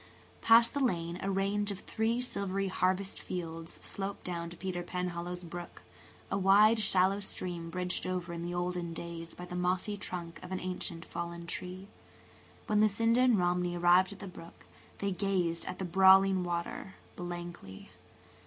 Past 0.41 0.73
the 0.73 0.79
lane 0.83 1.19
a 1.21 1.29
range 1.29 1.69
of 1.69 1.81
three 1.81 2.19
silvery 2.21 2.69
harvest 2.69 3.21
fields 3.21 3.73
sloped 3.83 4.23
down 4.23 4.49
to 4.49 4.57
Peter 4.57 4.81
Penhallow's 4.81 5.43
brook–a 5.43 6.37
wide, 6.39 6.79
shallow 6.79 7.19
stream 7.19 7.69
bridged 7.69 8.07
over 8.07 8.33
in 8.33 8.41
the 8.41 8.51
olden 8.51 8.95
days 8.95 9.35
by 9.35 9.45
the 9.45 9.55
mossy 9.55 9.97
trunk 9.97 10.39
of 10.43 10.51
an 10.51 10.59
ancient 10.59 11.05
fallen 11.05 11.45
tree. 11.45 11.87
When 12.65 12.81
Lucinda 12.81 13.21
and 13.21 13.37
Romney 13.37 13.77
arrived 13.77 14.11
at 14.11 14.17
the 14.17 14.27
brook, 14.27 14.65
they 14.97 15.11
gazed 15.11 15.65
at 15.67 15.77
the 15.77 15.85
brawling 15.85 16.43
water 16.43 16.95
blankly. 17.15 17.91